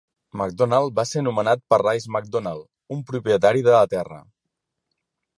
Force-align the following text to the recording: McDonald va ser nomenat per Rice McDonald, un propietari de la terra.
McDonald 0.39 0.93
va 0.99 1.03
ser 1.09 1.21
nomenat 1.25 1.59
per 1.73 1.77
Rice 1.81 2.09
McDonald, 2.15 2.63
un 2.95 3.03
propietari 3.11 3.61
de 3.69 3.75
la 3.75 3.83
terra. 3.93 4.19